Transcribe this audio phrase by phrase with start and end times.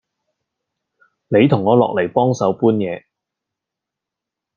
[1.27, 3.03] 你同我落黎幫我搬嘢